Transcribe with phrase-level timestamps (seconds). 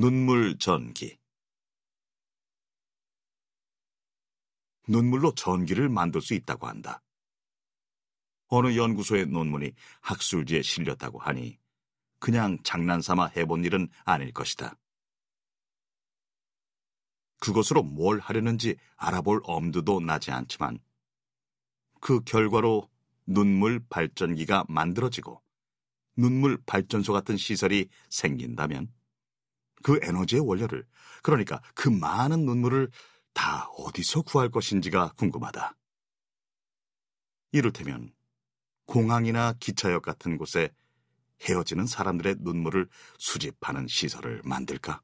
[0.00, 1.18] 눈물 전기
[4.86, 7.02] 눈물로 전기를 만들 수 있다고 한다.
[8.46, 9.72] 어느 연구소의 논문이
[10.02, 11.58] 학술지에 실렸다고 하니
[12.20, 14.78] 그냥 장난삼아 해본 일은 아닐 것이다.
[17.40, 20.78] 그것으로 뭘 하려는지 알아볼 엄두도 나지 않지만
[22.00, 22.88] 그 결과로
[23.26, 25.42] 눈물 발전기가 만들어지고
[26.14, 28.96] 눈물 발전소 같은 시설이 생긴다면
[29.82, 30.86] 그 에너지의 원료를
[31.22, 32.90] 그러니까 그 많은 눈물을
[33.32, 35.74] 다 어디서 구할 것인지가 궁금하다.
[37.52, 38.12] 이를테면
[38.86, 40.70] 공항이나 기차역 같은 곳에
[41.42, 42.88] 헤어지는 사람들의 눈물을
[43.18, 45.02] 수집하는 시설을 만들까?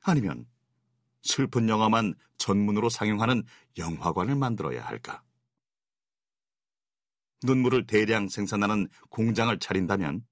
[0.00, 0.46] 아니면
[1.22, 3.42] 슬픈 영화만 전문으로 상영하는
[3.78, 5.22] 영화관을 만들어야 할까?
[7.42, 10.26] 눈물을 대량 생산하는 공장을 차린다면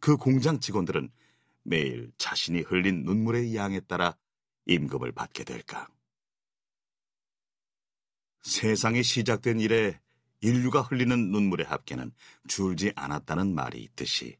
[0.00, 1.10] 그 공장 직원들은
[1.66, 4.16] 매일 자신이 흘린 눈물의 양에 따라
[4.66, 5.88] 임금을 받게 될까?
[8.42, 10.00] 세상이 시작된 이래
[10.40, 12.12] 인류가 흘리는 눈물의 합계는
[12.46, 14.38] 줄지 않았다는 말이 있듯이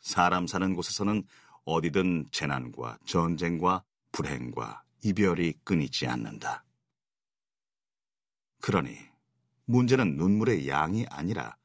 [0.00, 1.22] 사람 사는 곳에서는
[1.64, 6.64] 어디든 재난과 전쟁과 불행과 이별이 끊이지 않는다.
[8.60, 8.96] 그러니
[9.66, 11.56] 문제는 눈물의 양이 아니라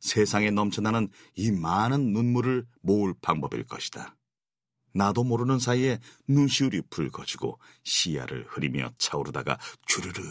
[0.00, 4.16] 세상에 넘쳐나는 이 많은 눈물을 모을 방법일 것이다.
[4.94, 10.22] 나도 모르는 사이에 눈시울이 붉어지고 시야를 흐리며 차오르다가 주르르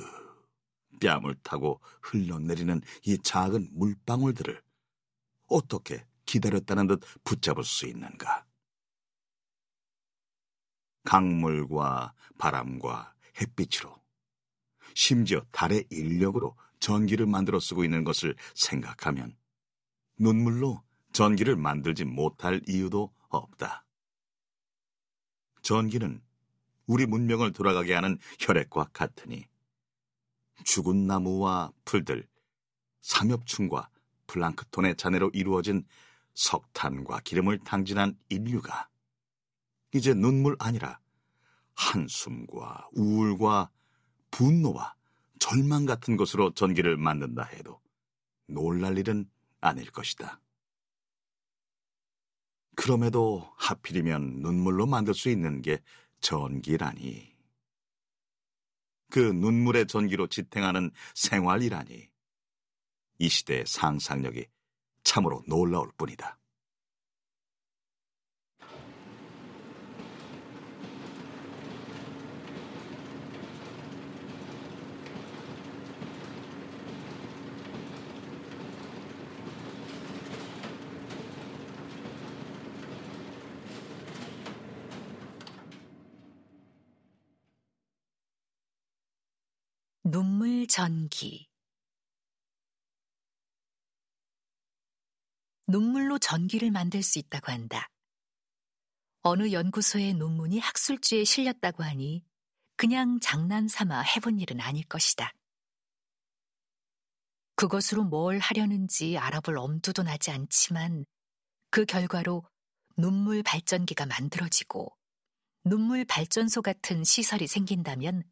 [1.00, 4.62] 뺨을 타고 흘러내리는 이 작은 물방울들을
[5.48, 8.46] 어떻게 기다렸다는 듯 붙잡을 수 있는가?
[11.04, 13.96] 강물과 바람과 햇빛으로
[14.94, 19.38] 심지어 달의 인력으로 전기를 만들어 쓰고 있는 것을 생각하면
[20.18, 20.82] 눈물로
[21.14, 23.86] 전기를 만들지 못할 이유도 없다.
[25.62, 26.22] 전기는
[26.86, 29.46] 우리 문명을 돌아가게 하는 혈액과 같으니
[30.64, 32.28] 죽은 나무와 풀들,
[33.02, 33.90] 삼엽충과
[34.28, 35.86] 플랑크톤의 잔해로 이루어진
[36.34, 38.90] 석탄과 기름을 탕진한 인류가
[39.94, 41.00] 이제 눈물 아니라
[41.76, 43.70] 한숨과 우울과
[44.32, 44.96] 분노와
[45.40, 47.80] 절망 같은 것으로 전기를 만든다 해도
[48.48, 49.30] 놀랄 일은
[49.60, 50.42] 아닐 것이다.
[52.76, 55.82] 그럼에도 하필이면 눈물로 만들 수 있는 게
[56.22, 57.36] 전기라니.
[59.10, 62.10] 그 눈물의 전기로 지탱하는 생활이라니.
[63.20, 64.46] 이 시대의 상상력이
[65.04, 66.38] 참으로 놀라울 뿐이다.
[90.10, 91.50] 눈물 전기
[95.68, 97.90] 눈물로 전기를 만들 수 있다고 한다.
[99.24, 102.24] 어느 연구소의 논문이 학술지에 실렸다고 하니
[102.78, 105.34] 그냥 장난 삼아 해본 일은 아닐 것이다.
[107.58, 111.04] 그것으로 뭘 하려는지 알아볼 엄두도 나지 않지만
[111.70, 112.46] 그 결과로
[112.96, 114.88] 눈물 발전기가 만들어지고
[115.66, 118.24] 눈물 발전소 같은 시설이 생긴다면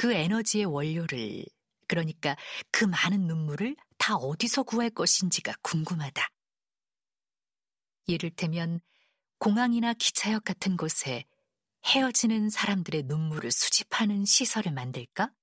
[0.00, 1.44] 그 에너지의 원료를,
[1.86, 2.34] 그러니까
[2.70, 6.26] 그 많은 눈물을 다 어디서 구할 것인지가 궁금하다.
[8.06, 8.80] 이를테면
[9.40, 11.26] 공항이나 기차역 같은 곳에
[11.84, 15.34] 헤어지는 사람들의 눈물을 수집하는 시설을 만들까?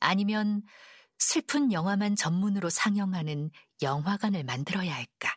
[0.00, 0.62] 아니면
[1.20, 5.36] 슬픈 영화만 전문으로 상영하는 영화관을 만들어야 할까?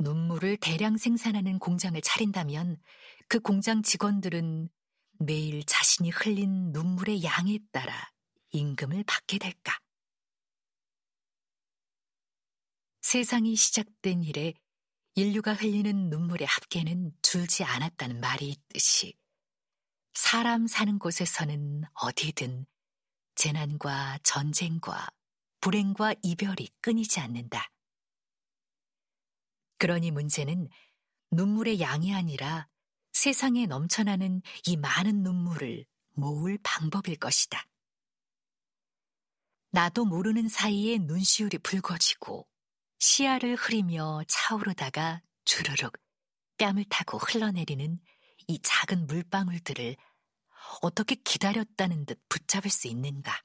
[0.00, 2.82] 눈물을 대량 생산하는 공장을 차린다면
[3.28, 4.68] 그 공장 직원들은
[5.24, 8.10] 매일 자신이 흘린 눈물의 양에 따라
[8.50, 9.78] 임금을 받게 될까?
[13.02, 14.54] 세상이 시작된 이래
[15.14, 19.14] 인류가 흘리는 눈물의 합계는 줄지 않았다는 말이 있듯이
[20.14, 22.66] 사람 사는 곳에서는 어디든
[23.34, 25.08] 재난과 전쟁과
[25.60, 27.70] 불행과 이별이 끊이지 않는다.
[29.78, 30.68] 그러니 문제는
[31.30, 32.68] 눈물의 양이 아니라
[33.12, 37.66] 세상에 넘쳐나는 이 많은 눈물을 모을 방법일 것이다.
[39.70, 42.46] 나도 모르는 사이에 눈시울이 붉어지고
[42.98, 45.94] 시야를 흐리며 차오르다가 주르륵
[46.58, 47.98] 뺨을 타고 흘러내리는
[48.48, 49.96] 이 작은 물방울들을
[50.82, 53.42] 어떻게 기다렸다는 듯 붙잡을 수 있는가?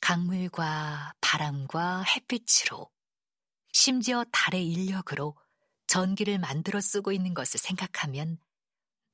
[0.00, 2.90] 강물과 바람과 햇빛으로
[3.72, 5.36] 심지어 달의 인력으로
[5.90, 8.38] 전기를 만들어 쓰고 있는 것을 생각하면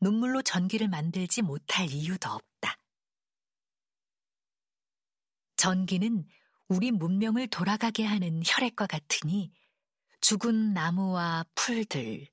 [0.03, 2.79] 눈물로 전기를 만들지 못할 이유도 없다.
[5.57, 6.29] 전기는
[6.69, 9.55] 우리 문명을 돌아가게 하는 혈액과 같으니
[10.21, 12.29] 죽은 나무와 풀들,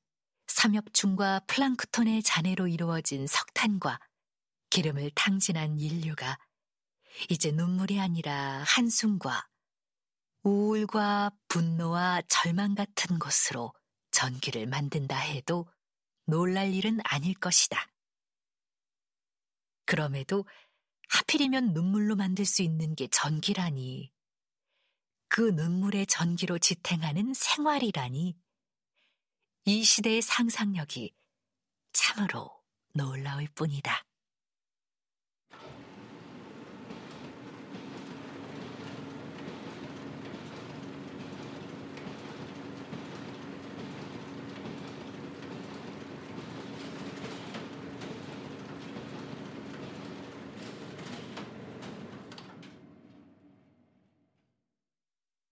[0.48, 3.98] 삼엽충과 플랑크톤의 잔해로 이루어진 석탄과
[4.70, 6.38] 기름을 탕진한 인류가
[7.30, 9.48] 이제 눈물이 아니라 한숨과
[10.44, 13.72] 우울과 분노와 절망 같은 것으로
[14.14, 15.68] 전기를 만든다 해도
[16.26, 17.92] 놀랄 일은 아닐 것이다.
[19.86, 20.46] 그럼에도
[21.10, 24.14] 하필이면 눈물로 만들 수 있는 게 전기라니.
[25.28, 28.38] 그 눈물의 전기로 지탱하는 생활이라니.
[29.66, 31.14] 이 시대의 상상력이
[31.92, 32.64] 참으로
[32.94, 34.06] 놀라울 뿐이다.